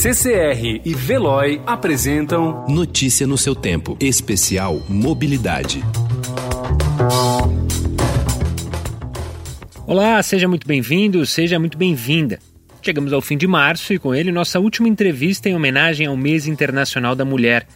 [0.00, 3.98] CCR e Veloy apresentam Notícia no seu tempo.
[4.00, 5.84] Especial Mobilidade.
[9.86, 12.38] Olá, seja muito bem-vindo, seja muito bem-vinda.
[12.80, 16.46] Chegamos ao fim de março e com ele nossa última entrevista em homenagem ao Mês
[16.46, 17.66] Internacional da Mulher.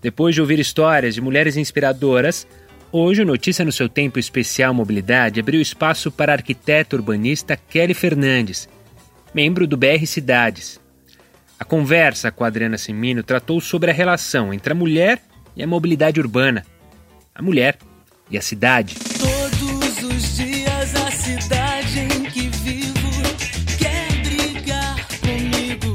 [0.00, 2.46] Depois de ouvir histórias de mulheres inspiradoras,
[2.90, 7.92] hoje o Notícia no seu Tempo Especial Mobilidade abriu espaço para a arquiteta urbanista Kelly
[7.92, 8.66] Fernandes,
[9.34, 10.85] membro do BR Cidades.
[11.58, 15.22] A conversa com a Adriana Semino tratou sobre a relação entre a mulher
[15.56, 16.66] e a mobilidade urbana,
[17.34, 17.78] a mulher
[18.30, 18.94] e a cidade.
[19.18, 23.08] Todos os dias a cidade em que vivo
[23.78, 25.94] quer brigar comigo.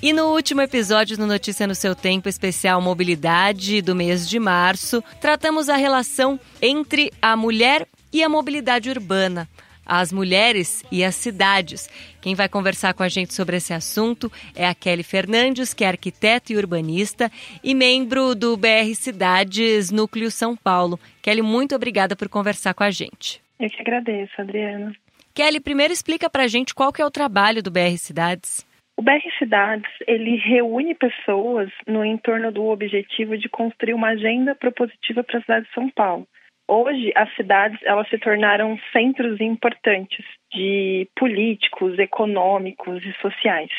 [0.00, 5.04] E no último episódio do Notícia no seu Tempo especial Mobilidade do mês de março,
[5.20, 9.46] tratamos a relação entre a mulher e a mobilidade urbana
[9.86, 11.88] as mulheres e as cidades.
[12.20, 15.88] Quem vai conversar com a gente sobre esse assunto é a Kelly Fernandes, que é
[15.88, 17.30] arquiteta e urbanista
[17.62, 20.98] e membro do BR Cidades Núcleo São Paulo.
[21.22, 23.42] Kelly, muito obrigada por conversar com a gente.
[23.58, 24.94] Eu que agradeço, Adriana.
[25.34, 28.64] Kelly, primeiro explica para a gente qual que é o trabalho do BR Cidades.
[28.96, 35.24] O BR Cidades, ele reúne pessoas no entorno do objetivo de construir uma agenda propositiva
[35.24, 36.28] para a cidade de São Paulo.
[36.66, 43.70] Hoje, as cidades elas se tornaram centros importantes de políticos, econômicos e sociais.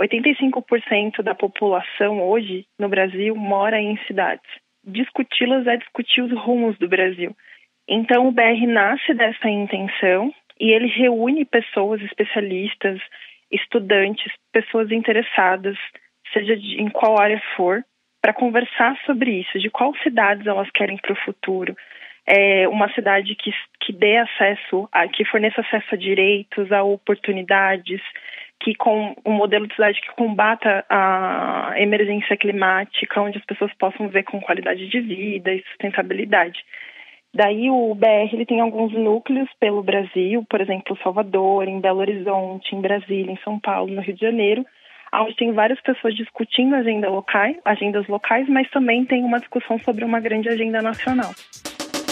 [0.00, 4.46] 85% da população hoje no Brasil mora em cidades.
[4.84, 7.36] Discuti-las é discutir os rumos do Brasil.
[7.88, 13.00] Então, o BR nasce dessa intenção e ele reúne pessoas especialistas,
[13.50, 15.76] estudantes, pessoas interessadas,
[16.32, 17.84] seja de, em qual área for,
[18.20, 21.76] para conversar sobre isso, de quais cidades elas querem para o futuro,
[22.26, 28.00] é, uma cidade que, que dê acesso, a, que forneça acesso a direitos, a oportunidades,
[28.60, 34.06] que com um modelo de cidade que combata a emergência climática, onde as pessoas possam
[34.06, 36.64] viver com qualidade de vida e sustentabilidade.
[37.34, 42.74] Daí o BR ele tem alguns núcleos pelo Brasil, por exemplo, Salvador, em Belo Horizonte,
[42.74, 44.64] em Brasília, em São Paulo, no Rio de Janeiro,
[45.14, 50.04] onde tem várias pessoas discutindo agenda local, agendas locais, mas também tem uma discussão sobre
[50.04, 51.32] uma grande agenda nacional.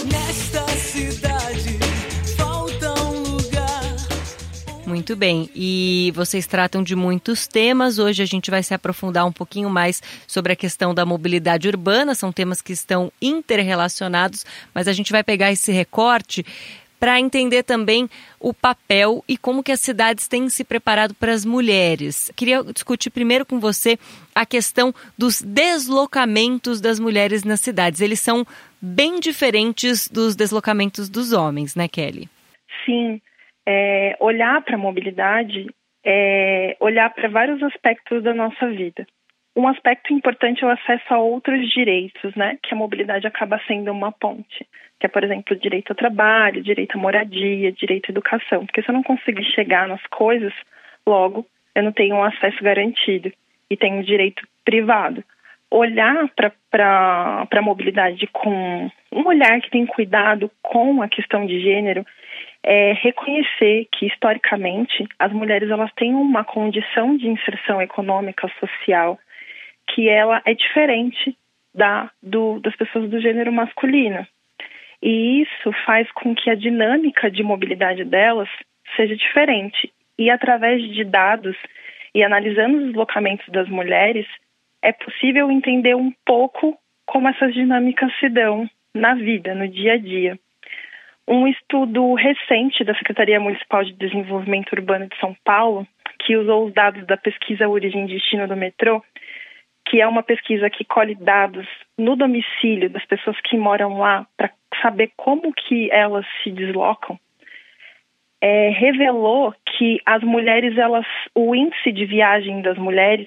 [0.04, 1.78] Nesta cidade
[2.36, 3.96] falta um lugar.
[4.86, 7.98] Muito bem, e vocês tratam de muitos temas.
[7.98, 12.14] Hoje a gente vai se aprofundar um pouquinho mais sobre a questão da mobilidade urbana.
[12.14, 16.44] São temas que estão interrelacionados, mas a gente vai pegar esse recorte
[17.00, 21.46] para entender também o papel e como que as cidades têm se preparado para as
[21.46, 22.30] mulheres.
[22.36, 23.98] Queria discutir primeiro com você
[24.34, 28.02] a questão dos deslocamentos das mulheres nas cidades.
[28.02, 28.44] Eles são
[28.80, 32.28] bem diferentes dos deslocamentos dos homens, né, Kelly?
[32.84, 33.20] Sim.
[33.66, 35.66] É, olhar para a mobilidade
[36.04, 39.06] é olhar para vários aspectos da nossa vida.
[39.56, 42.56] Um aspecto importante é o acesso a outros direitos, né?
[42.62, 44.66] Que a mobilidade acaba sendo uma ponte.
[44.98, 48.64] Que é, por exemplo, direito ao trabalho, direito à moradia, direito à educação.
[48.64, 50.52] Porque se eu não conseguir chegar nas coisas,
[51.06, 53.32] logo eu não tenho um acesso garantido
[53.68, 55.22] e tenho um direito privado.
[55.70, 56.28] Olhar
[56.70, 62.04] para a mobilidade com um olhar que tem cuidado com a questão de gênero
[62.62, 69.18] é reconhecer que historicamente as mulheres elas têm uma condição de inserção econômica social
[69.94, 71.36] que ela é diferente
[71.74, 74.26] da do, das pessoas do gênero masculino.
[75.02, 78.48] E isso faz com que a dinâmica de mobilidade delas
[78.96, 79.92] seja diferente.
[80.18, 81.56] E através de dados
[82.14, 84.26] e analisando os deslocamentos das mulheres,
[84.82, 89.96] é possível entender um pouco como essas dinâmicas se dão na vida, no dia a
[89.96, 90.38] dia.
[91.26, 95.86] Um estudo recente da Secretaria Municipal de Desenvolvimento Urbano de São Paulo,
[96.18, 99.02] que usou os dados da pesquisa Origem e Destino do Metrô,
[99.90, 101.66] que é uma pesquisa que colhe dados
[101.98, 104.48] no domicílio das pessoas que moram lá para
[104.80, 107.18] saber como que elas se deslocam,
[108.40, 111.04] é, revelou que as mulheres, elas,
[111.34, 113.26] o índice de viagem das mulheres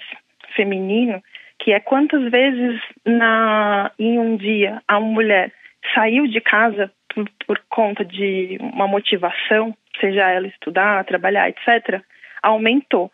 [0.56, 1.22] feminino,
[1.60, 5.52] que é quantas vezes na em um dia a mulher
[5.94, 12.02] saiu de casa por, por conta de uma motivação, seja ela estudar, trabalhar, etc.,
[12.42, 13.12] aumentou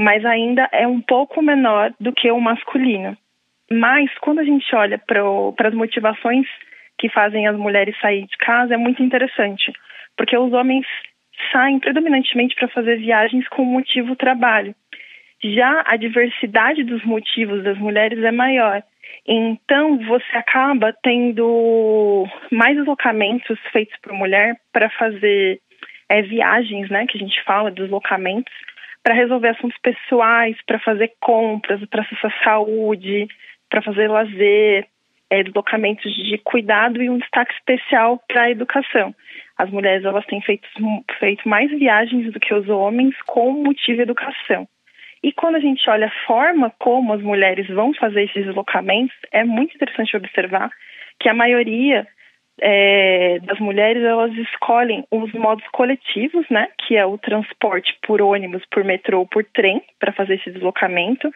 [0.00, 3.14] mas ainda é um pouco menor do que o masculino.
[3.70, 6.46] Mas quando a gente olha para as motivações
[6.98, 9.70] que fazem as mulheres sair de casa, é muito interessante,
[10.16, 10.86] porque os homens
[11.52, 14.74] saem predominantemente para fazer viagens com o motivo trabalho.
[15.44, 18.82] Já a diversidade dos motivos das mulheres é maior.
[19.26, 25.60] Então, você acaba tendo mais deslocamentos feitos por mulher para fazer
[26.08, 28.52] é, viagens, né, que a gente fala, deslocamentos,
[29.02, 33.28] para resolver assuntos pessoais, para fazer compras, para acessar saúde,
[33.68, 34.86] para fazer lazer,
[35.30, 39.14] é, deslocamentos de cuidado e um destaque especial para a educação.
[39.56, 40.68] As mulheres elas têm feito,
[41.18, 44.66] feito mais viagens do que os homens com motivo de educação.
[45.22, 49.44] E quando a gente olha a forma como as mulheres vão fazer esses deslocamentos, é
[49.44, 50.70] muito interessante observar
[51.18, 52.06] que a maioria
[52.60, 58.62] é, das mulheres elas escolhem os modos coletivos, né, que é o transporte por ônibus,
[58.70, 61.30] por metrô, por trem, para fazer esse deslocamento,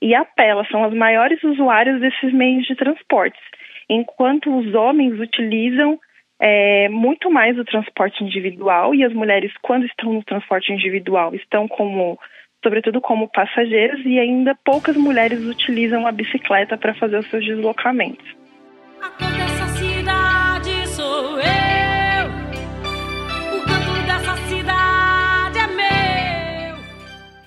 [0.00, 0.48] e a pé.
[0.48, 3.40] Elas são as maiores usuárias desses meios de transportes,
[3.88, 5.98] enquanto os homens utilizam
[6.40, 11.68] é, muito mais o transporte individual e as mulheres, quando estão no transporte individual, estão
[11.68, 12.18] como
[12.64, 18.24] sobretudo como passageiros, e ainda poucas mulheres utilizam a bicicleta para fazer os seus deslocamentos.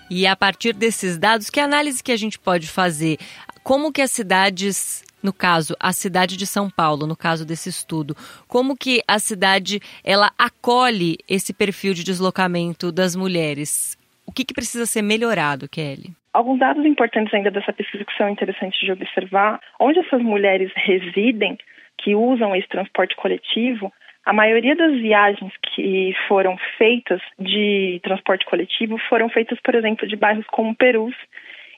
[0.10, 3.18] E a partir desses dados, que análise que a gente pode fazer?
[3.63, 8.16] Como que as cidades no caso a cidade de São Paulo, no caso desse estudo,
[8.48, 13.98] como que a cidade ela acolhe esse perfil de deslocamento das mulheres?
[14.25, 16.13] O que, que precisa ser melhorado, Kelly?
[16.31, 21.57] Alguns dados importantes ainda dessa pesquisa que são interessantes de observar, onde essas mulheres residem,
[21.98, 23.92] que usam esse transporte coletivo,
[24.25, 30.16] a maioria das viagens que foram feitas de transporte coletivo foram feitas, por exemplo, de
[30.16, 31.16] bairros como Perus,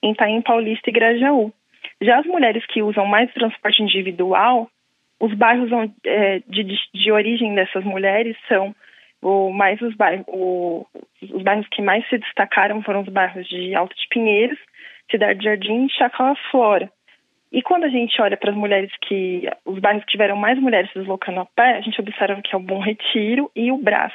[0.01, 1.51] Itaim Paulista e Grajaú.
[2.01, 4.69] Já as mulheres que usam mais transporte individual,
[5.19, 5.69] os bairros
[6.05, 6.63] é, de,
[6.94, 8.73] de origem dessas mulheres são
[9.21, 10.85] o mais os bairros, o,
[11.21, 14.59] os bairros que mais se destacaram foram os bairros de Alto de Pinheiros,
[15.11, 16.89] Cidade Jardim e Chácara Flora.
[17.51, 20.91] E quando a gente olha para as mulheres que os bairros que tiveram mais mulheres
[20.91, 24.13] se deslocando a pé, a gente observa que é o Bom Retiro e o Brás.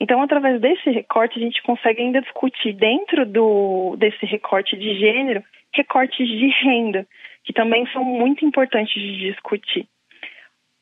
[0.00, 5.42] Então, através desse recorte, a gente consegue ainda discutir dentro do desse recorte de gênero,
[5.72, 7.06] recortes de renda,
[7.44, 9.86] que também são muito importantes de discutir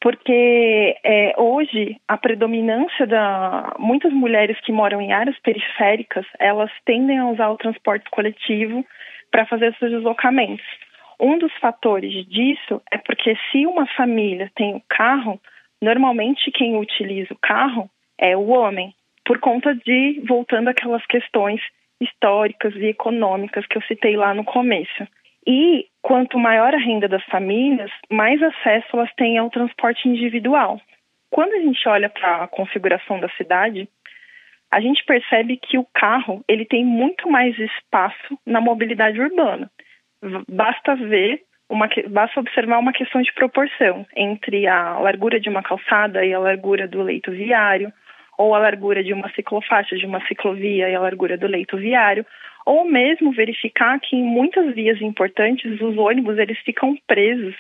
[0.03, 7.19] porque é, hoje a predominância da muitas mulheres que moram em áreas periféricas elas tendem
[7.19, 8.85] a usar o transporte coletivo
[9.31, 10.67] para fazer seus deslocamentos.
[11.23, 15.41] Um dos fatores disso é porque se uma família tem um carro,
[15.81, 17.89] normalmente quem utiliza o carro
[18.19, 18.93] é o homem,
[19.25, 21.61] por conta de voltando àquelas questões
[22.01, 25.07] históricas e econômicas que eu citei lá no começo.
[25.47, 30.81] E quanto maior a renda das famílias, mais acesso elas têm ao transporte individual.
[31.31, 33.89] Quando a gente olha para a configuração da cidade,
[34.73, 39.71] a gente percebe que o carro ele tem muito mais espaço na mobilidade urbana.
[40.49, 46.25] Basta ver uma, basta observar uma questão de proporção entre a largura de uma calçada
[46.25, 47.93] e a largura do leito viário,
[48.39, 52.27] ou a largura de uma ciclofaixa, de uma ciclovia e a largura do leito viário,
[52.67, 57.55] ou mesmo verificar que em muitas vias importantes os ônibus eles ficam presos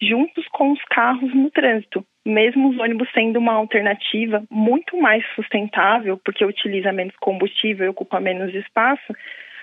[0.00, 6.18] juntos com os carros no trânsito, mesmo os ônibus sendo uma alternativa muito mais sustentável,
[6.24, 9.14] porque utiliza menos combustível e ocupa menos espaço,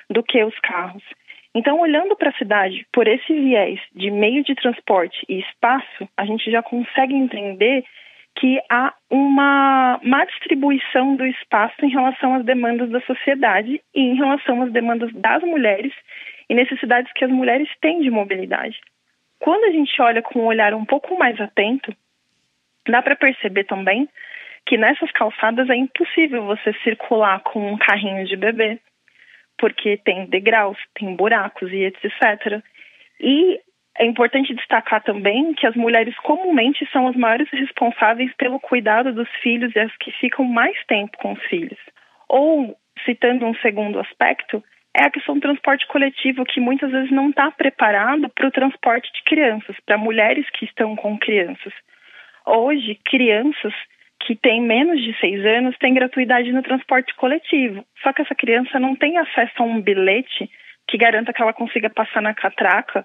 [0.09, 1.03] do que os carros.
[1.55, 6.25] Então, olhando para a cidade por esse viés de meio de transporte e espaço, a
[6.25, 7.83] gente já consegue entender
[8.35, 14.15] que há uma má distribuição do espaço em relação às demandas da sociedade e em
[14.15, 15.91] relação às demandas das mulheres
[16.49, 18.79] e necessidades que as mulheres têm de mobilidade.
[19.39, 21.93] Quando a gente olha com um olhar um pouco mais atento,
[22.87, 24.07] dá para perceber também
[24.65, 28.79] que nessas calçadas é impossível você circular com um carrinho de bebê,
[29.59, 32.63] porque tem degraus, tem buracos e etc.
[33.19, 33.59] E
[33.97, 39.29] é importante destacar também que as mulheres comumente são as maiores responsáveis pelo cuidado dos
[39.41, 41.79] filhos e as que ficam mais tempo com os filhos.
[42.29, 42.75] Ou,
[43.05, 44.63] citando um segundo aspecto,
[44.95, 49.11] é a questão do transporte coletivo, que muitas vezes não está preparado para o transporte
[49.13, 51.73] de crianças, para mulheres que estão com crianças.
[52.45, 53.73] Hoje, crianças
[54.29, 58.79] que têm menos de seis anos têm gratuidade no transporte coletivo, só que essa criança
[58.79, 60.47] não tem acesso a um bilhete
[60.87, 63.03] que garanta que ela consiga passar na catraca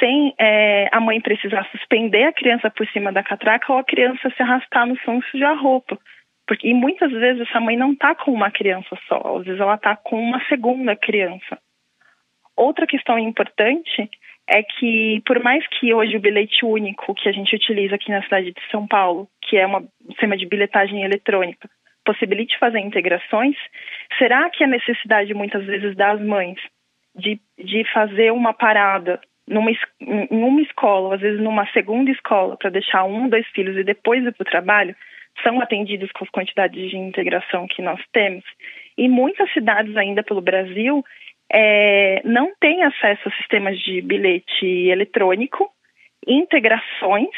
[0.00, 4.30] sem é, a mãe precisar suspender a criança por cima da catraca ou a criança
[4.34, 5.98] se arrastar no chão e sujar a roupa.
[6.46, 9.74] Porque, e muitas vezes essa mãe não está com uma criança só, às vezes ela
[9.74, 11.58] está com uma segunda criança.
[12.56, 14.08] Outra questão importante
[14.48, 18.22] é que, por mais que hoje o bilhete único que a gente utiliza aqui na
[18.22, 21.68] cidade de São Paulo, que é uma, um sistema de bilhetagem eletrônica,
[22.04, 23.56] possibilite fazer integrações,
[24.18, 26.58] será que a necessidade muitas vezes das mães
[27.14, 32.70] de, de fazer uma parada numa, em uma escola, às vezes numa segunda escola, para
[32.70, 34.96] deixar um, dois filhos e depois ir para o trabalho,
[35.42, 38.44] são atendidos com as quantidades de integração que nós temos.
[38.96, 41.04] E muitas cidades ainda pelo Brasil
[41.52, 45.70] é, não têm acesso a sistemas de bilhete eletrônico,
[46.26, 47.30] integrações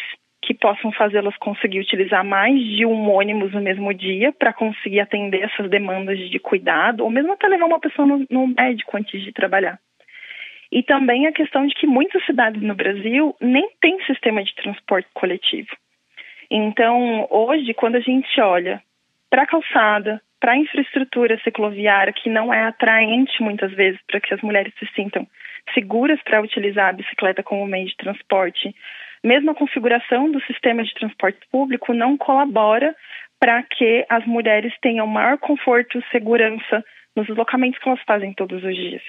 [0.42, 5.42] que possam fazê-las conseguir utilizar mais de um ônibus no mesmo dia para conseguir atender
[5.42, 9.32] essas demandas de cuidado, ou mesmo até levar uma pessoa no, no médico antes de
[9.32, 9.78] trabalhar.
[10.72, 15.08] E também a questão de que muitas cidades no Brasil nem têm sistema de transporte
[15.12, 15.68] coletivo.
[16.50, 18.82] Então, hoje, quando a gente olha
[19.28, 24.32] para a calçada, para a infraestrutura cicloviária, que não é atraente muitas vezes para que
[24.32, 25.26] as mulheres se sintam
[25.74, 28.74] seguras para utilizar a bicicleta como meio de transporte,
[29.22, 32.96] mesmo a configuração do sistema de transporte público não colabora
[33.38, 38.64] para que as mulheres tenham maior conforto e segurança nos deslocamentos que elas fazem todos
[38.64, 39.02] os dias.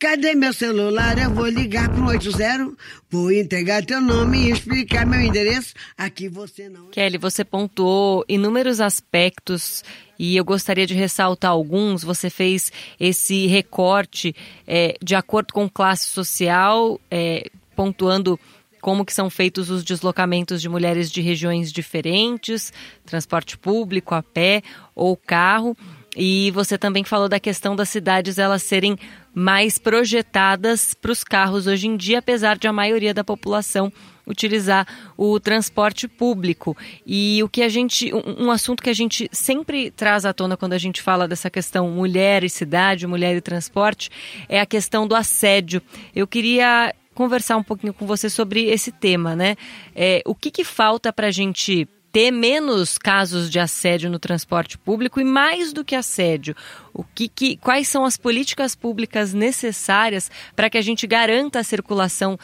[0.00, 1.18] Cadê meu celular?
[1.18, 2.72] Eu vou ligar para o 80,
[3.10, 5.74] vou entregar teu nome e explicar meu endereço.
[5.96, 6.86] Aqui você não.
[6.90, 9.82] Kelly, você pontuou inúmeros aspectos
[10.16, 12.04] e eu gostaria de ressaltar alguns.
[12.04, 14.36] Você fez esse recorte
[14.68, 18.38] é, de acordo com classe social, é, pontuando
[18.80, 22.72] como que são feitos os deslocamentos de mulheres de regiões diferentes,
[23.04, 24.62] transporte público, a pé
[24.94, 25.76] ou carro.
[26.16, 28.98] E você também falou da questão das cidades elas serem
[29.38, 33.92] mais projetadas para os carros hoje em dia, apesar de a maioria da população
[34.26, 34.84] utilizar
[35.16, 36.76] o transporte público.
[37.06, 40.72] E o que a gente, um assunto que a gente sempre traz à tona quando
[40.72, 44.10] a gente fala dessa questão mulher e cidade, mulher e transporte,
[44.48, 45.80] é a questão do assédio.
[46.14, 49.56] Eu queria conversar um pouquinho com você sobre esse tema, né?
[49.94, 54.78] É, o que, que falta para a gente ter menos casos de assédio no transporte
[54.78, 56.54] público e mais do que assédio,
[56.92, 61.64] o que, que quais são as políticas públicas necessárias para que a gente garanta a
[61.64, 62.38] circulação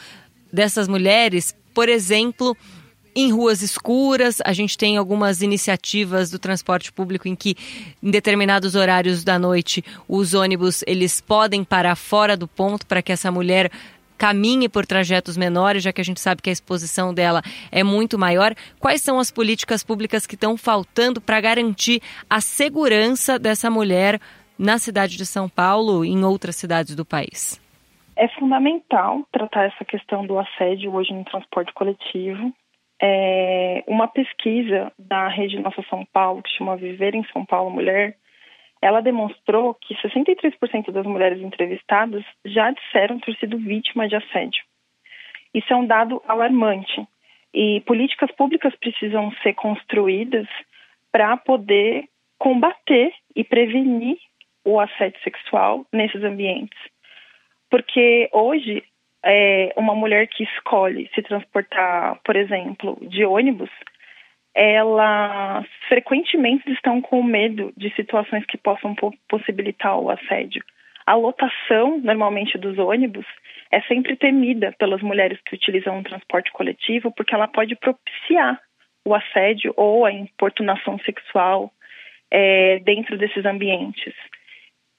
[0.53, 2.57] dessas mulheres, por exemplo,
[3.17, 7.57] em ruas escuras, a gente tem algumas iniciativas do transporte público em que
[8.03, 13.13] em determinados horários da noite os ônibus eles podem parar fora do ponto para que
[13.13, 13.71] essa mulher
[14.25, 18.19] caminhe por trajetos menores, já que a gente sabe que a exposição dela é muito
[18.19, 18.55] maior.
[18.81, 22.01] Quais são as políticas públicas que estão faltando para garantir
[22.31, 24.19] a segurança dessa mulher
[24.59, 27.61] na cidade de São Paulo e em outras cidades do país?
[28.17, 32.51] É fundamental tratar essa questão do assédio hoje no transporte coletivo.
[33.03, 38.17] É uma pesquisa da Rede Nossa São Paulo, que chama Viver em São Paulo Mulher,
[38.85, 44.63] ela demonstrou que 63% das mulheres entrevistadas já disseram ter sido vítima de assédio.
[45.55, 47.03] Isso é um dado alarmante
[47.55, 50.47] e políticas públicas precisam ser construídas
[51.11, 52.05] para poder
[52.39, 54.19] combater e prevenir
[54.63, 56.79] o assédio sexual nesses ambientes.
[57.71, 58.85] Porque hoje,
[59.25, 63.71] é, uma mulher que escolhe se transportar, por exemplo, de ônibus,
[64.55, 68.95] elas frequentemente estão com medo de situações que possam
[69.29, 70.63] possibilitar o assédio.
[71.07, 73.27] A lotação, normalmente, dos ônibus
[73.71, 78.59] é sempre temida pelas mulheres que utilizam o transporte coletivo, porque ela pode propiciar
[79.05, 81.71] o assédio ou a importunação sexual
[82.31, 84.15] é, dentro desses ambientes.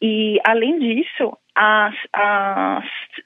[0.01, 2.83] E, além disso, a, a,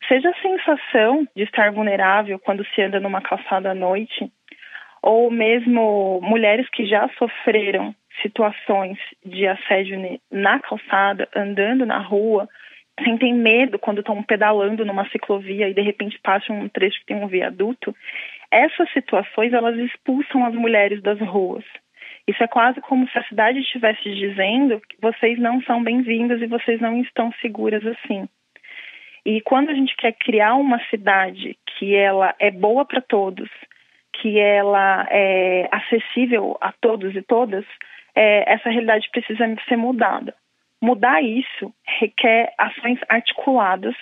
[0.08, 4.32] seja a sensação de estar vulnerável quando se anda numa calçada à noite,
[5.02, 12.48] ou mesmo mulheres que já sofreram situações de assédio na calçada, andando na rua,
[13.04, 17.18] sentem medo quando estão pedalando numa ciclovia e de repente passam um trecho que tem
[17.18, 17.96] um viaduto,
[18.52, 21.64] essas situações elas expulsam as mulheres das ruas.
[22.28, 26.48] Isso é quase como se a cidade estivesse dizendo que vocês não são bem-vindas e
[26.48, 28.28] vocês não estão seguras assim.
[29.26, 33.50] E quando a gente quer criar uma cidade que ela é boa para todos,
[34.22, 37.66] que ela é acessível a todos e todas,
[38.16, 40.34] é, essa realidade precisa ser mudada.
[40.82, 43.96] Mudar isso requer ações articuladas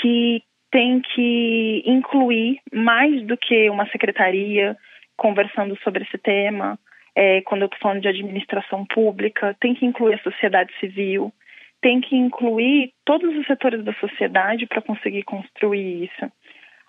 [0.00, 4.76] que tem que incluir mais do que uma secretaria
[5.16, 6.78] conversando sobre esse tema.
[7.14, 11.32] É, quando eu estou falando de administração pública, tem que incluir a sociedade civil,
[11.82, 16.32] tem que incluir todos os setores da sociedade para conseguir construir isso.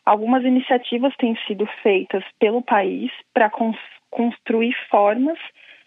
[0.05, 3.77] Algumas iniciativas têm sido feitas pelo país para cons
[4.09, 5.37] construir formas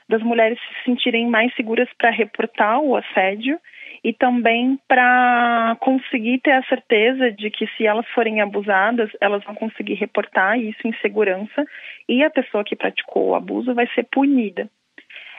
[0.08, 3.58] das mulheres se sentirem mais seguras para reportar o assédio
[4.02, 9.54] e também para conseguir ter a certeza de que se elas forem abusadas, elas vão
[9.54, 11.64] conseguir reportar isso em segurança
[12.08, 14.68] e a pessoa que praticou o abuso vai ser punida.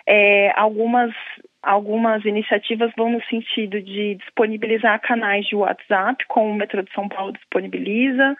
[0.08, 1.14] É, algumas
[1.62, 7.10] algumas iniciativas vão no sentido de disponibilizar canais de WhatsApp, como o Metrô de São
[7.10, 8.38] Paulo disponibiliza,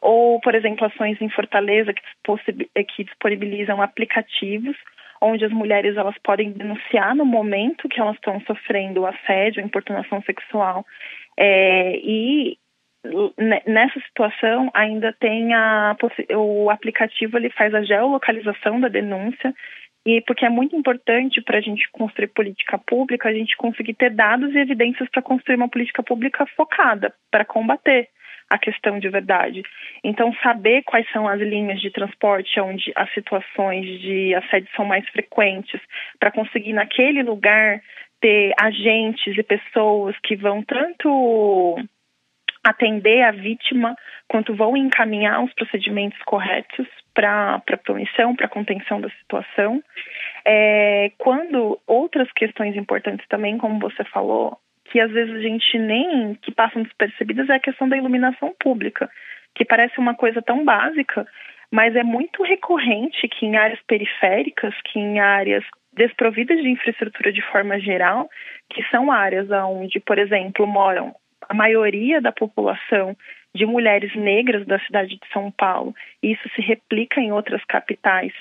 [0.00, 4.76] ou, por exemplo, ações em Fortaleza que, disponibilizam aplicativos
[5.20, 10.84] onde as mulheres elas podem denunciar no momento que elas estão sofrendo assédio, importunação sexual.
[11.38, 12.58] É, e
[13.66, 15.96] nessa situação ainda tem a,
[16.36, 19.54] o aplicativo ele faz a geolocalização da denúncia
[20.04, 24.10] e porque é muito importante para a gente construir política pública a gente conseguir ter
[24.10, 28.08] dados e evidências para construir uma política pública focada para combater
[28.48, 29.62] a questão de verdade.
[30.04, 35.08] Então, saber quais são as linhas de transporte onde as situações de assédio são mais
[35.08, 35.80] frequentes,
[36.18, 37.80] para conseguir naquele lugar
[38.20, 41.76] ter agentes e pessoas que vão tanto
[42.64, 43.94] atender a vítima
[44.28, 49.82] quanto vão encaminhar os procedimentos corretos para a punição, para a contenção da situação.
[50.44, 54.58] É, quando outras questões importantes também, como você falou,
[54.90, 59.10] que às vezes a gente nem que passam despercebidas é a questão da iluminação pública,
[59.54, 61.26] que parece uma coisa tão básica,
[61.70, 67.42] mas é muito recorrente que em áreas periféricas, que em áreas desprovidas de infraestrutura de
[67.42, 68.28] forma geral,
[68.70, 71.14] que são áreas onde, por exemplo, moram
[71.48, 73.16] a maioria da população
[73.54, 78.32] de mulheres negras da cidade de São Paulo, e isso se replica em outras capitais,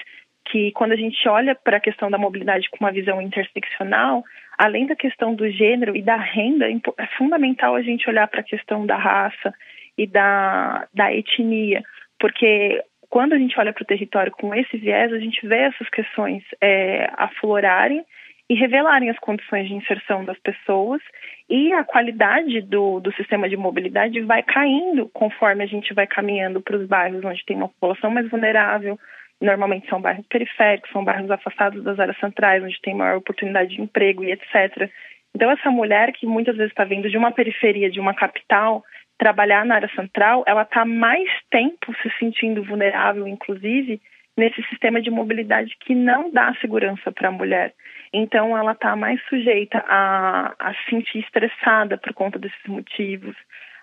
[0.46, 4.24] que quando a gente olha para a questão da mobilidade com uma visão interseccional,
[4.58, 8.44] além da questão do gênero e da renda, é fundamental a gente olhar para a
[8.44, 9.54] questão da raça
[9.98, 11.84] e da, da etnia,
[12.20, 15.90] porque quando a gente olha para o território com esse viés, a gente vê essas
[15.90, 18.04] questões é, aflorarem
[18.50, 21.02] e revelarem as condições de inserção das pessoas
[21.50, 26.62] e a qualidade do, do sistema de mobilidade vai caindo conforme a gente vai caminhando
[26.62, 29.00] para os bairros onde tem uma população mais vulnerável,
[29.42, 33.82] Normalmente são bairros periféricos, são bairros afastados das áreas centrais, onde tem maior oportunidade de
[33.82, 34.90] emprego e etc.
[35.36, 38.84] Então, essa mulher que muitas vezes está vindo de uma periferia, de uma capital,
[39.18, 44.02] trabalhar na área central, ela está mais tempo se sentindo vulnerável, inclusive,
[44.38, 47.74] nesse sistema de mobilidade que não dá segurança para a mulher.
[48.14, 53.36] Então, ela está mais sujeita a, se sentir estressada por conta desses motivos,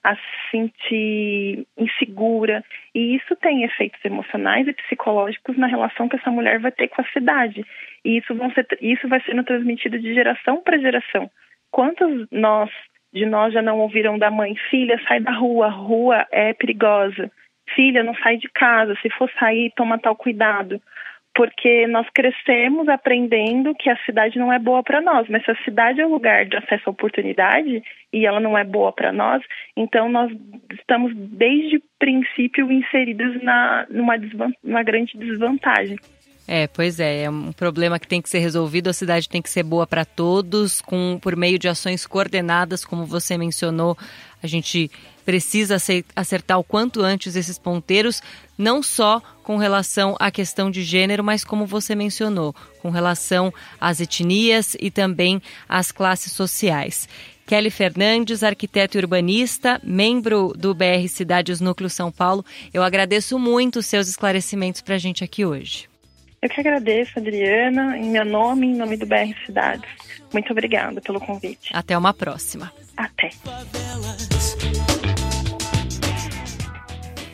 [0.05, 2.65] a se sentir insegura.
[2.95, 7.01] E isso tem efeitos emocionais e psicológicos na relação que essa mulher vai ter com
[7.01, 7.65] a cidade.
[8.05, 11.31] E isso, vão ser, isso vai sendo transmitido de geração para geração.
[11.71, 12.71] Quantos nós,
[13.13, 17.31] de nós já não ouviram da mãe, filha, sai da rua, rua é perigosa.
[17.75, 20.83] Filha, não sai de casa, se for sair, toma tal cuidado
[21.35, 25.65] porque nós crescemos aprendendo que a cidade não é boa para nós, mas se a
[25.65, 29.43] cidade é um lugar de acesso à oportunidade e ela não é boa para nós,
[29.77, 30.31] então nós
[30.73, 34.15] estamos desde o princípio inseridos na numa,
[34.63, 35.97] numa grande desvantagem.
[36.47, 38.89] É, pois é, é um problema que tem que ser resolvido.
[38.89, 43.07] A cidade tem que ser boa para todos, com por meio de ações coordenadas, como
[43.07, 43.97] você mencionou.
[44.43, 44.91] A gente
[45.25, 45.77] precisa
[46.17, 48.21] acertar o quanto antes esses ponteiros,
[48.59, 54.01] não só com relação à questão de gênero, mas como você mencionou, com relação às
[54.01, 57.09] etnias e também às classes sociais.
[57.47, 63.79] Kelly Fernandes, arquiteto e urbanista, membro do BR Cidades Núcleo São Paulo, eu agradeço muito
[63.79, 65.92] os seus esclarecimentos para a gente aqui hoje.
[66.43, 69.89] Eu que agradeço, Adriana, em meu nome, em nome do BR Cidades.
[70.33, 71.71] Muito obrigada pelo convite.
[71.73, 72.73] Até uma próxima.
[72.97, 73.31] Até.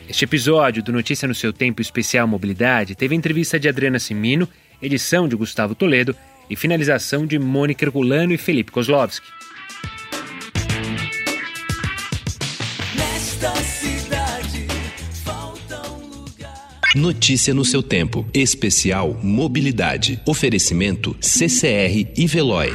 [0.07, 4.47] Este episódio do Notícia no seu Tempo Especial Mobilidade teve entrevista de Adriana Simino,
[4.79, 6.15] edição de Gustavo Toledo
[6.47, 9.25] e finalização de Mônica Herculano e Felipe Kozlovski.
[16.95, 18.25] Notícia no seu tempo.
[18.33, 20.19] Especial Mobilidade.
[20.25, 22.73] Oferecimento CCR e Veloy.